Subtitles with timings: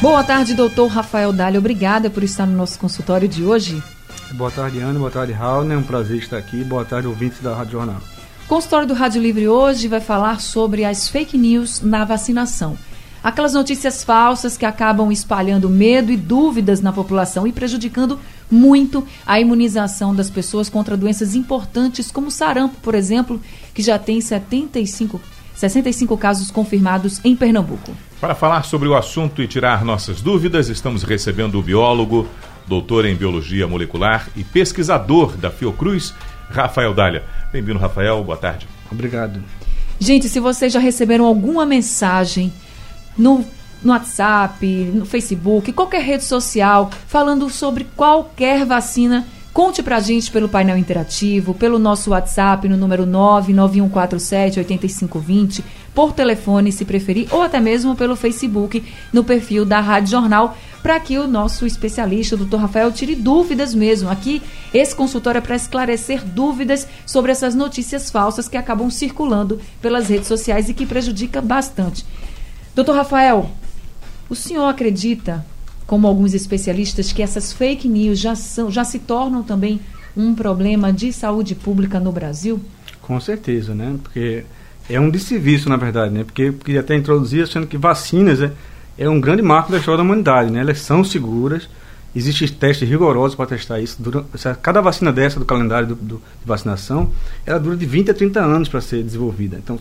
[0.00, 1.58] Boa tarde, doutor Rafael Dália.
[1.58, 3.82] Obrigada por estar no nosso consultório de hoje.
[4.32, 4.98] Boa tarde, Ana.
[4.98, 5.72] Boa tarde, Raul.
[5.72, 6.62] É um prazer estar aqui.
[6.62, 7.96] Boa tarde, ouvintes da Rádio Jornal.
[8.44, 12.76] O consultório do Rádio Livre hoje vai falar sobre as fake news na vacinação.
[13.24, 19.40] Aquelas notícias falsas que acabam espalhando medo e dúvidas na população e prejudicando muito a
[19.40, 23.40] imunização das pessoas contra doenças importantes como sarampo, por exemplo,
[23.72, 25.18] que já tem 75
[25.56, 27.92] 65 casos confirmados em Pernambuco.
[28.20, 32.28] Para falar sobre o assunto e tirar nossas dúvidas, estamos recebendo o biólogo,
[32.66, 36.14] doutor em biologia molecular e pesquisador da Fiocruz,
[36.50, 37.24] Rafael Dália.
[37.52, 38.22] Bem-vindo, Rafael.
[38.22, 38.68] Boa tarde.
[38.92, 39.42] Obrigado.
[39.98, 42.52] Gente, se vocês já receberam alguma mensagem
[43.16, 43.42] no,
[43.82, 49.26] no WhatsApp, no Facebook, qualquer rede social, falando sobre qualquer vacina,
[49.56, 56.84] Conte pra gente pelo painel interativo, pelo nosso WhatsApp no número 991478520, por telefone se
[56.84, 61.64] preferir, ou até mesmo pelo Facebook no perfil da Rádio Jornal, para que o nosso
[61.64, 64.10] especialista, doutor Rafael, tire dúvidas mesmo.
[64.10, 64.42] Aqui,
[64.74, 70.28] esse consultório é para esclarecer dúvidas sobre essas notícias falsas que acabam circulando pelas redes
[70.28, 72.04] sociais e que prejudica bastante.
[72.74, 73.50] Doutor Rafael,
[74.28, 75.46] o senhor acredita
[75.86, 79.80] como alguns especialistas, que essas fake news já, são, já se tornam também
[80.16, 82.60] um problema de saúde pública no Brasil?
[83.02, 83.96] Com certeza, né?
[84.02, 84.44] Porque
[84.88, 86.24] é um desserviço, na verdade, né?
[86.24, 88.50] Porque queria até introduzir achando que vacinas é,
[88.98, 90.60] é um grande marco da história da humanidade, né?
[90.60, 91.68] Elas são seguras,
[92.14, 94.02] existem testes rigorosos para testar isso.
[94.02, 94.24] Dura,
[94.62, 97.12] cada vacina dessa do calendário do, do, de vacinação,
[97.44, 99.56] ela dura de 20 a 30 anos para ser desenvolvida.
[99.56, 99.78] Então,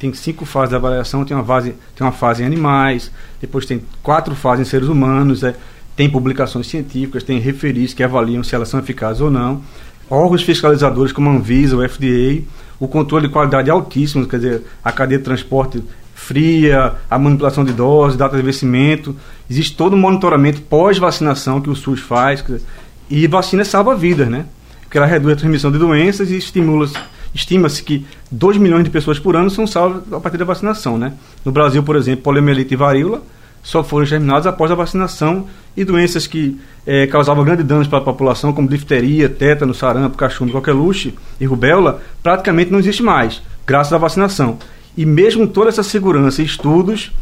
[0.00, 3.82] tem cinco fases de avaliação, tem uma fase, tem uma fase em animais, depois tem
[4.02, 5.54] quatro fases em seres humanos, é,
[5.94, 9.60] tem publicações científicas, tem referis que avaliam se elas são eficazes ou não,
[10.08, 12.42] órgãos fiscalizadores como a Anvisa, o FDA,
[12.80, 15.84] o controle de qualidade altíssimo, quer dizer, a cadeia de transporte
[16.14, 19.14] fria, a manipulação de doses, data de vencimento,
[19.50, 22.62] existe todo um monitoramento pós-vacinação que o SUS faz, dizer,
[23.10, 24.46] e vacina salva vidas, né?
[24.80, 26.88] Porque ela reduz a transmissão de doenças e estimula
[27.34, 30.98] Estima-se que 2 milhões de pessoas por ano são salvas a partir da vacinação.
[30.98, 31.12] Né?
[31.44, 33.22] No Brasil, por exemplo, poliomielite e varíola
[33.62, 35.46] só foram exterminados após a vacinação
[35.76, 40.52] e doenças que é, causavam grandes danos para a população, como difteria, tétano, sarampo, cachumba,
[40.52, 44.58] coqueluche e rubéola, praticamente não existe mais, graças à vacinação.
[44.96, 47.12] E mesmo toda essa segurança e estudos,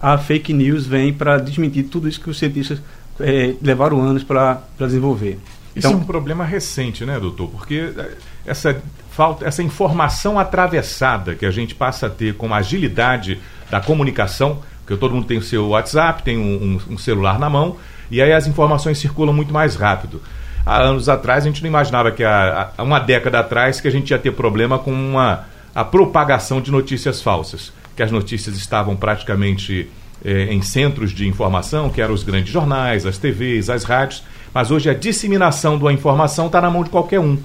[0.00, 2.80] a fake news vem para desmentir tudo isso que os cientistas
[3.18, 5.38] é, levaram anos para desenvolver.
[5.76, 7.48] Isso então, é um problema recente, né, doutor?
[7.48, 8.12] Porque é,
[8.46, 13.40] essa falta essa informação atravessada que a gente passa a ter com a agilidade
[13.70, 17.50] da comunicação, porque todo mundo tem o seu WhatsApp, tem um, um, um celular na
[17.50, 17.76] mão,
[18.10, 20.22] e aí as informações circulam muito mais rápido.
[20.64, 24.10] Há anos atrás a gente não imaginava que há, uma década atrás que a gente
[24.10, 25.44] ia ter problema com uma,
[25.74, 29.88] a propagação de notícias falsas, que as notícias estavam praticamente
[30.24, 34.22] eh, em centros de informação, que eram os grandes jornais, as TVs, as rádios,
[34.52, 37.38] mas hoje a disseminação da informação está na mão de qualquer um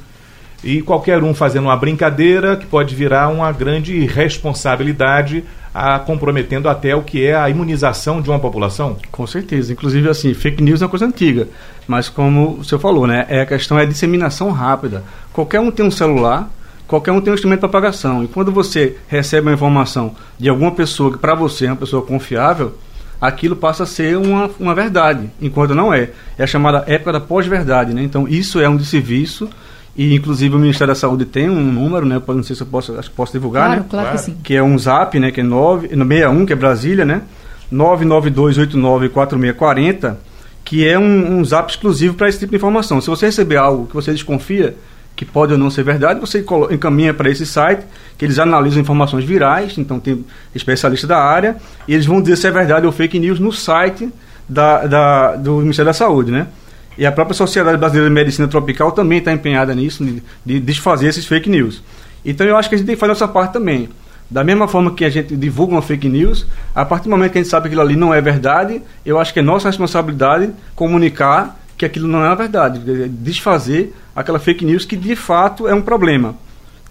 [0.64, 5.44] e qualquer um fazendo uma brincadeira que pode virar uma grande responsabilidade,
[5.74, 8.98] a, comprometendo até o que é a imunização de uma população?
[9.12, 9.74] Com certeza.
[9.74, 11.48] Inclusive, assim, fake news é uma coisa antiga.
[11.88, 13.26] Mas como o senhor falou, né?
[13.30, 15.04] É, a questão é a disseminação rápida.
[15.34, 16.50] Qualquer um tem um celular,
[16.88, 18.24] qualquer um tem um instrumento de propagação.
[18.24, 22.02] E quando você recebe uma informação de alguma pessoa que para você é uma pessoa
[22.02, 22.76] confiável,
[23.20, 26.10] aquilo passa a ser uma, uma verdade, enquanto não é.
[26.38, 28.02] É a chamada época da pós-verdade, né?
[28.02, 29.50] Então, isso é um desserviço
[29.96, 32.22] e inclusive o Ministério da Saúde tem um número, né?
[32.28, 33.88] Não sei se eu posso, acho que posso divulgar, claro, né?
[33.90, 34.38] Claro que sim.
[34.44, 35.32] Que é um zap, né?
[35.32, 37.24] Que é 9, 61, que é Brasília, né?
[37.72, 40.16] 992894640,
[40.64, 43.00] que é um, um zap exclusivo para esse tipo de informação.
[43.00, 44.76] Se você receber algo que você desconfia
[45.16, 47.86] que pode ou não ser verdade, você encaminha para esse site,
[48.18, 51.56] que eles analisam informações virais, então tem especialistas da área,
[51.88, 54.10] e eles vão dizer se é verdade ou fake news no site
[54.48, 56.48] da, da, do Ministério da Saúde, né?
[56.98, 61.08] E a própria Sociedade Brasileira de Medicina Tropical também está empenhada nisso, de, de desfazer
[61.08, 61.82] esses fake news.
[62.24, 63.90] Então eu acho que a gente tem que fazer essa parte também.
[64.30, 67.38] Da mesma forma que a gente divulga uma fake news, a partir do momento que
[67.38, 70.52] a gente sabe que aquilo ali não é verdade, eu acho que é nossa responsabilidade
[70.76, 75.76] comunicar que aquilo não é a verdade, desfazer aquela fake news que de fato é
[75.76, 76.36] um problema.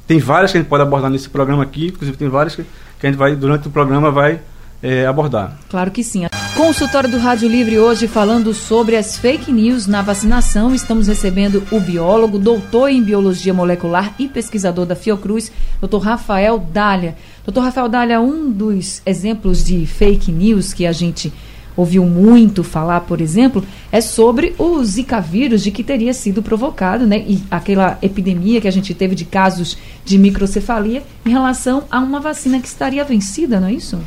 [0.06, 2.62] Tem várias que a gente pode abordar nesse programa aqui, inclusive tem várias que
[3.02, 4.40] a gente vai, durante o programa, vai
[4.82, 5.58] é, abordar.
[5.70, 6.26] Claro que sim.
[6.56, 10.72] Consultório do Rádio Livre hoje falando sobre as fake news na vacinação.
[10.72, 17.16] Estamos recebendo o biólogo, doutor em biologia molecular e pesquisador da Fiocruz, doutor Rafael Dália.
[17.44, 21.32] Doutor Rafael Dália, um dos exemplos de fake news que a gente
[21.76, 27.04] ouviu muito falar, por exemplo, é sobre o Zika vírus, de que teria sido provocado,
[27.04, 27.24] né?
[27.26, 32.20] E aquela epidemia que a gente teve de casos de microcefalia em relação a uma
[32.20, 33.98] vacina que estaria vencida, não é isso?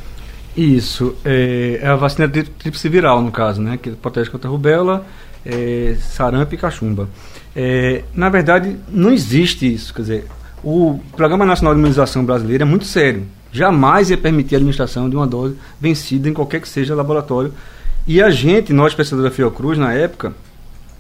[0.58, 3.78] Isso, é, é a vacina tríplice viral, no caso, né?
[3.78, 5.06] Que protege contra rubéola,
[5.46, 7.08] é, sarampo e cachumba.
[7.56, 9.94] É, na verdade, não existe isso.
[9.94, 10.28] Quer dizer,
[10.64, 13.24] o Programa Nacional de Imunização Brasileiro é muito sério.
[13.52, 17.54] Jamais ia permitir a administração de uma dose vencida em qualquer que seja laboratório.
[18.08, 20.34] E a gente, nós pesquisadores da Fiocruz, na época,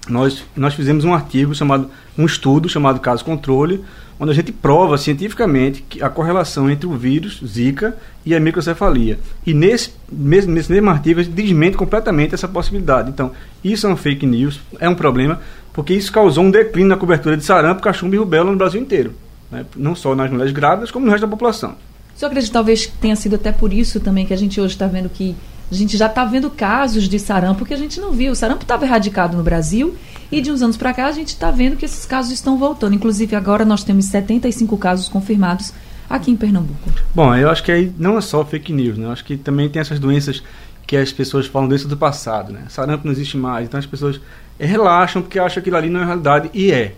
[0.07, 3.83] nós, nós fizemos um artigo chamado, um estudo chamado Caso Controle,
[4.19, 9.19] onde a gente prova cientificamente a correlação entre o vírus Zika e a microcefalia.
[9.45, 13.09] E nesse mesmo, nesse mesmo artigo a gente desmente completamente essa possibilidade.
[13.09, 13.31] Então,
[13.63, 15.39] isso é um fake news, é um problema,
[15.73, 19.13] porque isso causou um declínio na cobertura de sarampo, cachumba e rubéola no Brasil inteiro.
[19.51, 19.65] Né?
[19.75, 21.75] Não só nas mulheres grávidas, como no resto da população.
[22.15, 24.87] O senhor acredita talvez tenha sido até por isso também que a gente hoje está
[24.87, 25.35] vendo que
[25.71, 28.31] a gente já está vendo casos de sarampo que a gente não viu.
[28.31, 29.95] O sarampo estava erradicado no Brasil
[30.31, 32.95] e de uns anos para cá a gente está vendo que esses casos estão voltando.
[32.95, 35.73] Inclusive agora nós temos 75 casos confirmados
[36.09, 36.89] aqui em Pernambuco.
[37.13, 39.05] Bom, eu acho que aí não é só fake news, né?
[39.05, 40.41] Eu acho que também tem essas doenças
[40.85, 42.63] que as pessoas falam doença do passado, né?
[42.69, 44.21] Sarampo não existe mais, então as pessoas
[44.57, 46.95] relaxam porque acham que aquilo ali não é realidade e é.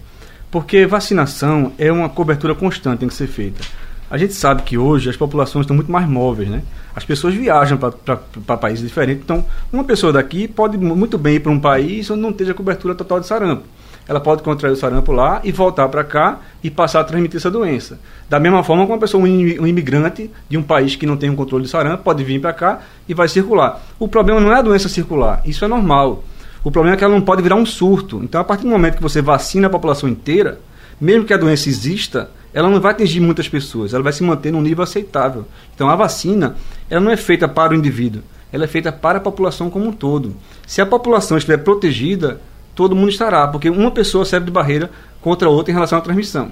[0.52, 3.62] Porque vacinação é uma cobertura constante tem que ser feita.
[4.10, 6.64] A gente sabe que hoje as populações estão muito mais móveis, né?
[6.96, 9.24] As pessoas viajam para países diferentes.
[9.24, 12.96] Então, uma pessoa daqui pode muito bem ir para um país onde não esteja cobertura
[12.96, 13.64] total de sarampo.
[14.08, 17.52] Ela pode contrair o sarampo lá e voltar para cá e passar a transmitir essa
[17.52, 18.00] doença.
[18.28, 21.36] Da mesma forma que uma pessoa, um imigrante de um país que não tem um
[21.36, 23.80] controle de sarampo, pode vir para cá e vai circular.
[24.00, 26.24] O problema não é a doença circular, isso é normal.
[26.64, 28.20] O problema é que ela não pode virar um surto.
[28.24, 30.60] Então, a partir do momento que você vacina a população inteira,
[31.00, 34.52] mesmo que a doença exista, ela não vai atingir muitas pessoas, ela vai se manter
[34.52, 35.46] num nível aceitável.
[35.76, 36.56] Então a vacina,
[36.90, 39.92] ela não é feita para o indivíduo, ela é feita para a população como um
[39.92, 40.36] todo.
[40.66, 42.42] Se a população estiver protegida,
[42.76, 44.90] todo mundo estará, porque uma pessoa serve de barreira
[45.22, 46.52] contra a outra em relação à transmissão.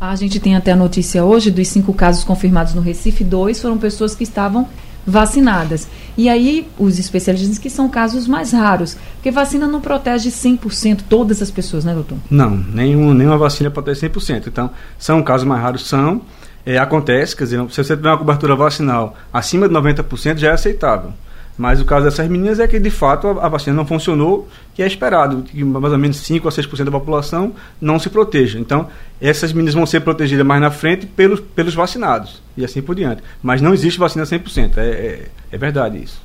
[0.00, 3.78] A gente tem até a notícia hoje dos cinco casos confirmados no Recife, dois foram
[3.78, 4.68] pessoas que estavam
[5.06, 5.88] vacinadas.
[6.16, 11.00] E aí, os especialistas dizem que são casos mais raros, porque vacina não protege 100%
[11.08, 12.18] todas as pessoas, né, doutor?
[12.30, 14.46] Não, nenhum, nenhuma vacina protege 100%.
[14.46, 16.22] Então, são casos mais raros, são.
[16.66, 20.52] É, acontece, quer dizer, se você tiver uma cobertura vacinal acima de 90%, já é
[20.52, 21.12] aceitável.
[21.56, 24.82] Mas o caso dessas meninas é que, de fato, a, a vacina não funcionou e
[24.82, 28.58] é esperado que mais ou menos 5 a 6% da população não se proteja.
[28.58, 28.88] Então,
[29.20, 33.22] essas meninas vão ser protegidas mais na frente pelos, pelos vacinados e assim por diante.
[33.42, 36.20] Mas não existe vacina 100%, é, é, é verdade isso.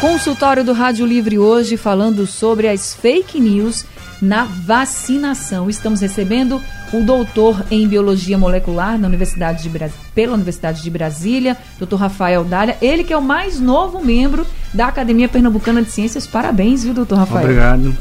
[0.00, 3.84] Consultório do Rádio Livre hoje falando sobre as fake news
[4.20, 5.68] na vacinação.
[5.68, 6.60] Estamos recebendo
[6.92, 9.92] o doutor em biologia molecular na Universidade de Bras...
[10.14, 14.86] pela Universidade de Brasília, doutor Rafael Dália, ele que é o mais novo membro da
[14.86, 16.26] Academia Pernambucana de Ciências.
[16.26, 17.44] Parabéns, viu, doutor Rafael?
[17.44, 17.96] Obrigado.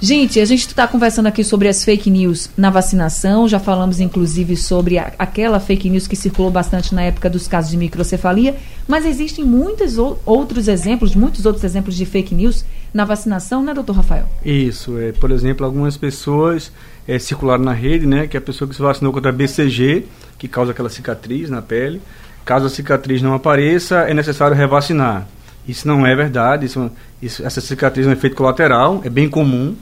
[0.00, 3.48] Gente, a gente está conversando aqui sobre as fake news na vacinação.
[3.48, 7.72] Já falamos, inclusive, sobre a, aquela fake news que circulou bastante na época dos casos
[7.72, 8.54] de microcefalia.
[8.86, 13.96] Mas existem muitos outros exemplos, muitos outros exemplos de fake news na vacinação, né, doutor
[13.96, 14.26] Rafael?
[14.44, 14.98] Isso.
[14.98, 16.72] É, por exemplo, algumas pessoas
[17.06, 20.06] é, circularam na rede, né, que a pessoa que se vacinou contra a BCG,
[20.38, 22.00] que causa aquela cicatriz na pele.
[22.44, 25.26] Caso a cicatriz não apareça, é necessário revacinar.
[25.66, 26.64] Isso não é verdade.
[26.64, 26.90] Isso,
[27.20, 29.76] isso, essa cicatriz é um efeito colateral, é bem comum.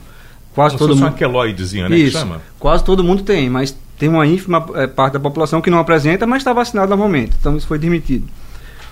[0.53, 1.13] Quase Como todo mundo.
[1.15, 1.97] queloidezinha, né?
[1.97, 2.27] Isso.
[2.59, 6.25] Quase todo mundo tem, mas tem uma ínfima é, parte da população que não apresenta,
[6.25, 7.35] mas está vacinado normalmente.
[7.39, 8.27] Então isso foi demitido.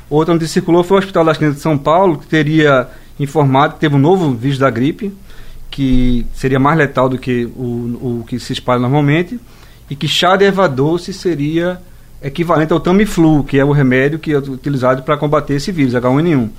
[0.09, 2.87] Outra onde circulou foi o Hospital das Clínicas de São Paulo, que teria
[3.19, 5.13] informado que teve um novo vírus da gripe,
[5.69, 9.39] que seria mais letal do que o, o que se espalha normalmente,
[9.89, 11.79] e que chá de erva doce seria
[12.21, 16.49] equivalente ao Tamiflu, que é o remédio que é utilizado para combater esse vírus, H1N1.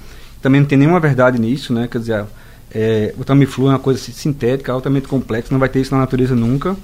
[0.41, 1.89] Também não tem nenhuma verdade nisso, né?
[1.91, 2.25] Quer dizer,
[2.71, 6.37] é, o Tamiflu é uma coisa sintética, altamente complexa, não vai ter isso na natureza
[6.37, 6.77] nunca.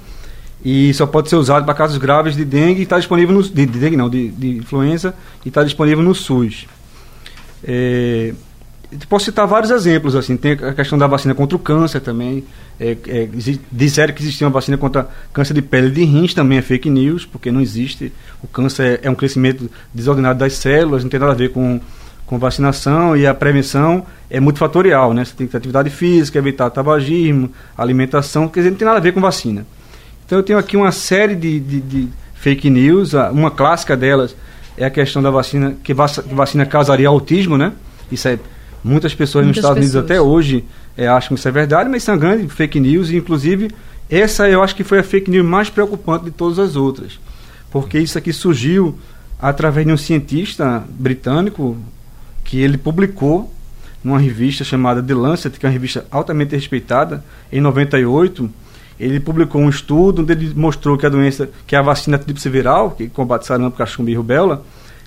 [0.65, 3.65] E só pode ser usado para casos graves de dengue e está disponível no, de,
[3.65, 5.13] de, dengue não, de, de influenza
[5.45, 6.65] e está disponível no SUS.
[7.63, 8.33] É,
[9.07, 12.43] posso citar vários exemplos, assim, tem a questão da vacina contra o câncer também.
[12.79, 13.29] É, é,
[13.71, 17.25] disseram que existia uma vacina contra câncer de pele de rins, também é fake news,
[17.25, 18.11] porque não existe.
[18.41, 21.79] O câncer é, um crescimento desordenado das células, não tem nada a ver com
[22.25, 25.25] com vacinação e a prevenção é multifatorial, né?
[25.25, 29.01] Você tem que ter atividade física, evitar tabagismo, alimentação, quer dizer, não tem nada a
[29.01, 29.65] ver com vacina.
[30.25, 34.35] Então eu tenho aqui uma série de, de, de fake news, uma clássica delas
[34.77, 37.73] é a questão da vacina, que, vac, que vacina causaria autismo, né?
[38.11, 38.39] Isso é
[38.83, 40.03] Muitas pessoas Muitas nos Estados pessoas.
[40.03, 40.65] Unidos até hoje
[40.97, 43.69] é, acham que isso é verdade, mas são grandes fake news, e inclusive
[44.09, 47.19] essa eu acho que foi a fake news mais preocupante de todas as outras.
[47.71, 48.97] Porque isso aqui surgiu
[49.39, 51.77] através de um cientista britânico
[52.43, 53.51] que ele publicou
[54.03, 58.49] numa revista chamada The Lancet, que é uma revista altamente respeitada, em 98,
[58.99, 62.91] ele publicou um estudo onde ele mostrou que a doença, que a vacina tríplice viral,
[62.91, 64.63] que combate sarampo, cachumba e rubéola,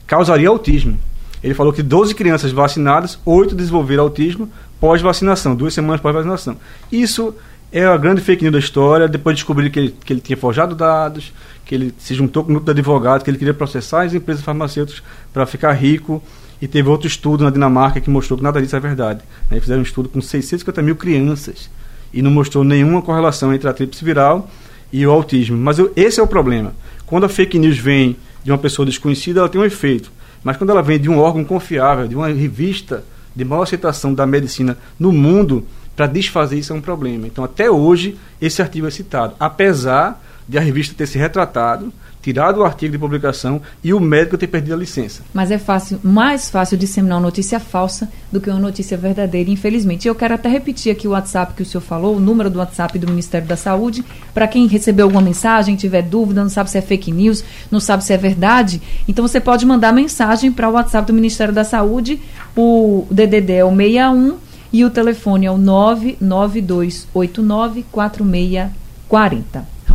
[0.06, 0.98] causaria autismo.
[1.42, 4.50] Ele falou que 12 crianças vacinadas, 8 desenvolveram autismo
[4.80, 6.56] pós-vacinação, duas semanas pós-vacinação.
[6.90, 7.34] Isso
[7.72, 9.08] é a grande fake news da história.
[9.08, 11.32] Depois descobriram que ele, que ele tinha forjado dados,
[11.64, 14.42] que ele se juntou com um grupo de advogados, que ele queria processar as empresas
[14.42, 15.02] farmacêuticas
[15.32, 16.22] para ficar rico.
[16.60, 19.20] E teve outro estudo na Dinamarca que mostrou que nada disso é verdade.
[19.50, 19.60] Né?
[19.60, 21.68] Fizeram um estudo com 650 mil crianças
[22.14, 24.48] e não mostrou nenhuma correlação entre a tríplice viral
[24.90, 25.56] e o autismo.
[25.56, 26.74] Mas eu, esse é o problema.
[27.04, 30.10] Quando a fake news vem de uma pessoa desconhecida, ela tem um efeito.
[30.46, 33.02] Mas quando ela vem de um órgão confiável, de uma revista
[33.34, 37.26] de maior aceitação da medicina no mundo, para desfazer isso é um problema.
[37.26, 39.34] Então, até hoje, esse artigo é citado.
[39.40, 41.92] Apesar de a revista ter se retratado,
[42.26, 45.22] tirado o artigo de publicação e o médico ter perdido a licença.
[45.32, 50.08] Mas é fácil, mais fácil disseminar uma notícia falsa do que uma notícia verdadeira, infelizmente.
[50.08, 52.98] Eu quero até repetir aqui o WhatsApp que o senhor falou, o número do WhatsApp
[52.98, 56.82] do Ministério da Saúde, para quem recebeu alguma mensagem, tiver dúvida, não sabe se é
[56.82, 61.06] fake news, não sabe se é verdade, então você pode mandar mensagem para o WhatsApp
[61.06, 62.20] do Ministério da Saúde,
[62.56, 64.36] o DDD é o 61
[64.72, 67.84] e o telefone é o 99289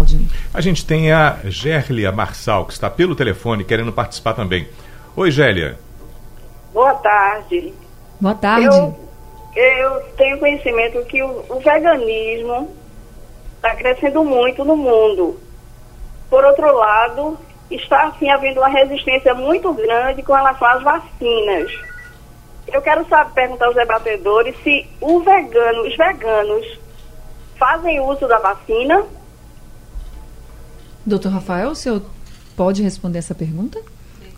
[0.01, 0.34] 4640.
[0.53, 4.67] A gente tem a Gérlia Marçal, que está pelo telefone querendo participar também.
[5.15, 5.77] Oi, Gélia.
[6.74, 7.74] Boa tarde.
[8.20, 8.65] Boa tarde.
[8.65, 8.96] Eu,
[9.55, 12.70] eu tenho conhecimento que o, o veganismo
[13.55, 15.39] está crescendo muito no mundo.
[16.29, 17.38] Por outro lado,
[17.70, 21.72] está assim havendo uma resistência muito grande com relação às vacinas.
[22.67, 26.79] Eu quero saber, perguntar aos debatedores se o vegano, os veganos
[27.58, 29.05] fazem uso da vacina
[31.05, 32.01] Doutor Rafael, o senhor
[32.55, 33.79] pode responder essa pergunta?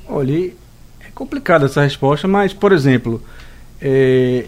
[0.08, 0.48] Olha,
[1.00, 3.22] é complicada essa resposta, mas, por exemplo,
[3.82, 4.46] é,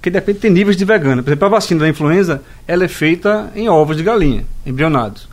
[0.00, 1.22] que depende, tem níveis de vegana.
[1.22, 5.28] Por exemplo, a vacina da influenza, ela é feita em ovos de galinha, embrionados.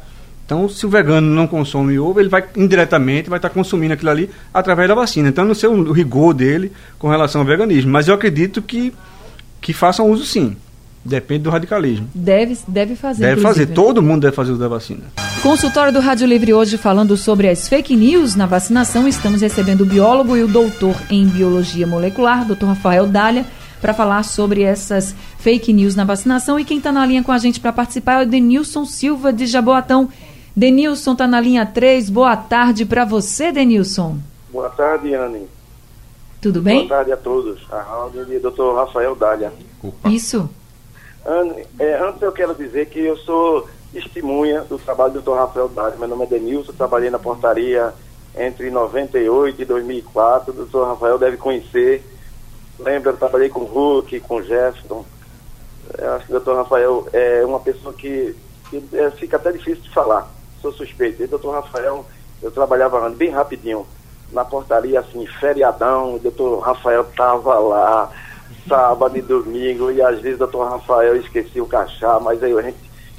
[0.45, 4.29] Então, se o vegano não consome ovo, ele vai indiretamente vai estar consumindo aquilo ali
[4.53, 5.29] através da vacina.
[5.29, 8.93] Então, não sei o rigor dele com relação ao veganismo, mas eu acredito que,
[9.61, 10.55] que façam uso sim.
[11.03, 12.09] Depende do radicalismo.
[12.13, 13.23] Deve, deve fazer.
[13.23, 15.03] Deve fazer, todo mundo deve fazer uso da vacina.
[15.41, 19.07] Consultório do Rádio Livre hoje falando sobre as fake news na vacinação.
[19.07, 23.45] Estamos recebendo o biólogo e o doutor em biologia molecular, doutor Rafael Dália,
[23.79, 26.59] para falar sobre essas fake news na vacinação.
[26.59, 29.47] E quem está na linha com a gente para participar é o Denilson Silva de
[29.47, 30.09] Jaboatão.
[30.53, 32.09] Denilson está na linha 3.
[32.09, 34.17] Boa tarde para você, Denilson.
[34.51, 35.47] Boa tarde, Anne.
[36.41, 36.79] Tudo bem?
[36.79, 37.59] Boa tarde a todos.
[37.71, 39.53] A Rádio e o doutor Rafael Dália.
[39.81, 40.09] Opa.
[40.09, 40.49] Isso.
[41.77, 45.35] É, antes eu quero dizer que eu sou testemunha do trabalho do Dr.
[45.35, 45.99] Rafael Dário.
[45.99, 47.93] Meu nome é Denilson, trabalhei na portaria
[48.35, 50.51] entre 98 e 2004.
[50.51, 50.87] O Dr.
[50.87, 52.03] Rafael deve conhecer.
[52.79, 55.05] Lembra, eu trabalhei com o Hulk, com o Jefferson.
[55.99, 56.53] Eu acho que o Dr.
[56.53, 58.35] Rafael é uma pessoa que,
[58.71, 60.27] que é, fica até difícil de falar.
[60.63, 61.21] Sou suspeito.
[61.21, 61.49] E Dr.
[61.51, 62.07] Rafael,
[62.41, 63.85] eu trabalhava bem rapidinho
[64.31, 66.15] na portaria, assim, feriadão.
[66.15, 66.65] O Dr.
[66.65, 68.11] Rafael estava lá
[68.67, 72.51] sábado e domingo, e às vezes o doutor Rafael esquecia o cachá, mas aí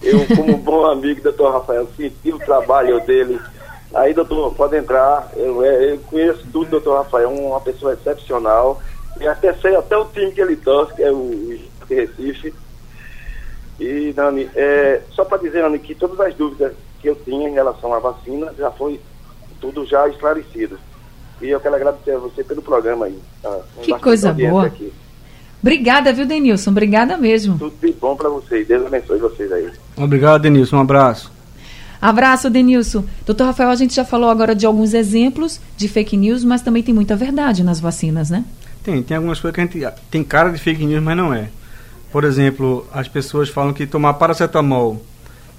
[0.03, 3.39] eu, como bom amigo do doutor Rafael, senti o trabalho dele.
[3.95, 5.31] Aí, doutor, pode entrar.
[5.37, 8.81] Eu, é, eu conheço tudo do doutor Rafael, uma pessoa excepcional.
[9.21, 11.59] E até sei até o time que ele torce, que é o
[11.89, 12.55] Recife.
[13.79, 17.53] E, Dani, é, só para dizer, Dani, que todas as dúvidas que eu tinha em
[17.53, 19.01] relação à vacina já foi
[19.61, 20.79] tudo já esclarecido.
[21.41, 23.19] E eu quero agradecer a você pelo programa aí.
[23.43, 23.61] Tá?
[23.83, 24.67] Que coisa boa.
[24.67, 24.93] Aqui.
[25.63, 26.71] Obrigada, viu, Denilson?
[26.71, 27.59] Obrigada mesmo.
[27.59, 28.67] Tudo de bom para vocês.
[28.67, 29.71] Deus abençoe vocês aí.
[29.97, 30.77] Obrigado, Denilson.
[30.77, 31.31] Um abraço.
[32.01, 33.05] Abraço, Denilson.
[33.27, 36.83] Doutor Rafael, a gente já falou agora de alguns exemplos de fake news, mas também
[36.83, 38.45] tem muita verdade nas vacinas, né?
[38.83, 41.51] Tem, tem algumas coisas que a gente tem cara de fake news, mas não é.
[42.11, 45.05] Por exemplo, as pessoas falam que tomar paracetamol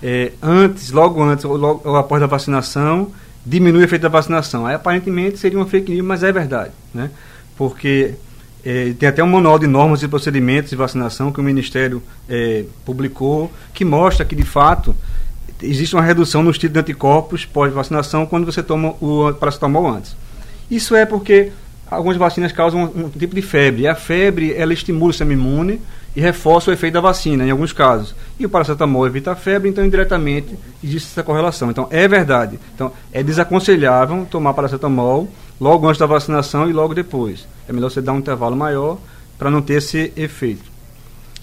[0.02, 3.12] é, antes, logo antes ou, logo, ou após a vacinação,
[3.46, 4.66] diminui o efeito da vacinação.
[4.66, 7.12] Aí aparentemente seria uma fake news, mas é verdade, né?
[7.56, 8.16] Porque
[8.64, 12.66] é, tem até um manual de normas e procedimentos de vacinação que o Ministério é,
[12.86, 14.96] publicou, que mostra que, de fato,
[15.62, 20.16] existe uma redução no estilo de anticorpos pós-vacinação quando você toma o paracetamol antes.
[20.70, 21.52] Isso é porque
[21.90, 23.82] algumas vacinas causam um, um tipo de febre.
[23.84, 25.82] E a febre, ela estimula o sistema imune
[26.16, 28.16] e reforça o efeito da vacina, em alguns casos.
[28.40, 31.70] E o paracetamol evita a febre, então, indiretamente, existe essa correlação.
[31.70, 32.60] Então, é verdade.
[32.76, 35.30] Então, é desaconselhável tomar paracetamol
[35.62, 37.48] logo antes da vacinação e logo depois.
[37.70, 38.98] É melhor você dar um intervalo maior
[39.38, 40.64] para não ter esse efeito.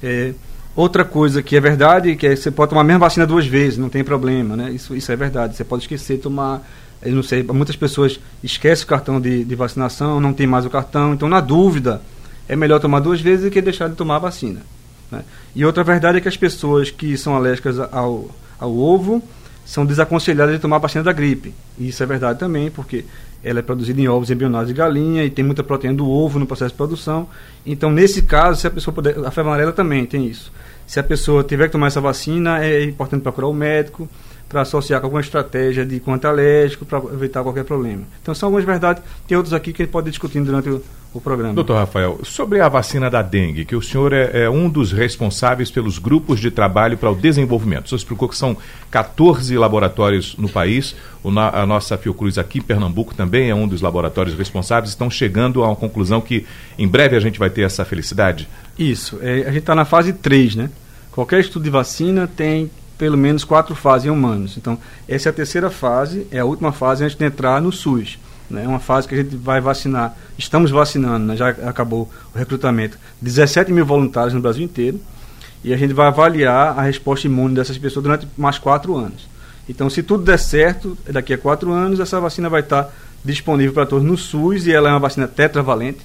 [0.03, 0.35] É,
[0.75, 3.79] outra coisa que é verdade, que é você pode tomar a mesma vacina duas vezes,
[3.79, 4.73] não tem problema, né?
[4.73, 5.57] Isso, isso é verdade.
[5.57, 6.69] Você pode esquecer de tomar,
[7.01, 10.71] eu não sei, muitas pessoas esquecem o cartão de, de vacinação, não tem mais o
[10.71, 12.03] cartão, então na dúvida
[12.49, 14.63] é melhor tomar duas vezes do que deixar de tomar a vacina.
[15.13, 15.23] Né?
[15.55, 19.23] E outra verdade é que as pessoas que são alérgicas ao, ao ovo
[19.65, 21.55] são desaconselhadas de tomar a vacina da gripe.
[21.79, 23.05] E isso é verdade também, porque
[23.43, 26.47] ela é produzida em ovos embrionários de galinha e tem muita proteína do ovo no
[26.47, 27.29] processo de produção.
[27.65, 30.53] Então, nesse caso, se a pessoa puder, a febre amarela também tem isso.
[30.87, 34.09] Se a pessoa tiver que tomar essa vacina, é importante procurar o médico
[34.49, 38.03] para associar com alguma estratégia de conta alérgico para evitar qualquer problema.
[38.23, 39.03] Então, são algumas verdades.
[39.27, 41.55] Tem outros aqui que a gente pode ir discutindo durante o, o programa.
[41.55, 45.71] Doutor Rafael, sobre a vacina da dengue, que o senhor é, é, um dos responsáveis
[45.71, 47.87] pelos grupos de trabalho para o desenvolvimento.
[47.87, 48.57] O senhor explicou que são
[48.91, 50.95] 14 laboratórios no país.
[51.25, 54.91] Na, a nossa Fiocruz aqui em Pernambuco também é um dos laboratórios responsáveis.
[54.91, 56.47] Estão chegando a uma conclusão que
[56.79, 58.49] em breve a gente vai ter essa felicidade?
[58.79, 59.19] Isso.
[59.23, 60.71] É, a gente está na fase 3, né?
[61.11, 64.57] Qualquer estudo de vacina tem pelo menos quatro fases em humanos.
[64.57, 64.77] Então,
[65.09, 68.19] essa é a terceira fase, é a última fase antes de entrar no SUS.
[68.51, 68.67] Né?
[68.67, 71.37] uma fase que a gente vai vacinar, estamos vacinando, né?
[71.37, 74.99] já acabou o recrutamento, 17 mil voluntários no Brasil inteiro,
[75.63, 79.29] e a gente vai avaliar a resposta imune dessas pessoas durante mais quatro anos.
[79.69, 82.91] Então, se tudo der certo, daqui a quatro anos, essa vacina vai estar
[83.23, 86.01] disponível para todos no SUS e ela é uma vacina tetravalente,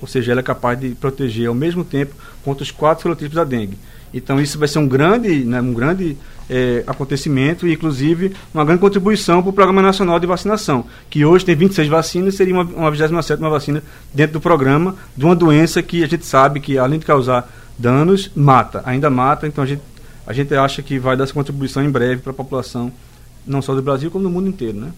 [0.00, 2.14] ou seja, ela é capaz de proteger ao mesmo tempo
[2.44, 3.76] contra os quatro serotipos da dengue.
[4.12, 6.16] Então isso vai ser um grande, né, um grande
[6.48, 11.44] é, acontecimento e, inclusive, uma grande contribuição para o Programa Nacional de Vacinação, que hoje
[11.44, 13.82] tem 26 vacinas, seria uma, uma 27 vacina
[14.14, 18.30] dentro do programa de uma doença que a gente sabe que, além de causar danos,
[18.34, 19.82] mata, ainda mata, então a gente,
[20.26, 22.90] a gente acha que vai dar essa contribuição em breve para a população,
[23.46, 24.90] não só do Brasil, como do mundo inteiro, né?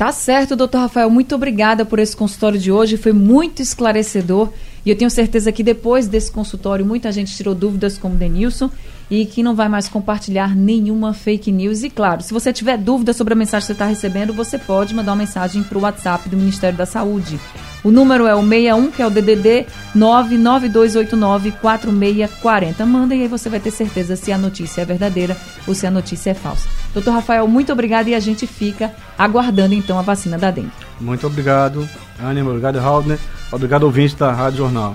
[0.00, 1.10] Tá certo, doutor Rafael.
[1.10, 2.96] Muito obrigada por esse consultório de hoje.
[2.96, 4.48] Foi muito esclarecedor.
[4.82, 8.70] E eu tenho certeza que depois desse consultório, muita gente tirou dúvidas, como o Denilson,
[9.10, 11.82] e que não vai mais compartilhar nenhuma fake news.
[11.82, 14.94] E claro, se você tiver dúvida sobre a mensagem que você está recebendo, você pode
[14.94, 17.40] mandar uma mensagem para o WhatsApp do Ministério da Saúde.
[17.82, 22.84] O número é o 61, que é o DDD 992894640.
[22.84, 25.34] Manda e aí você vai ter certeza se a notícia é verdadeira
[25.66, 26.68] ou se a notícia é falsa.
[26.92, 30.70] Doutor Rafael, muito obrigado e a gente fica aguardando então a vacina da dengue.
[31.00, 31.88] Muito obrigado,
[32.22, 32.50] Anima.
[32.50, 33.18] Obrigado, Haldner.
[33.50, 34.94] Obrigado, ouvinte da Rádio Jornal.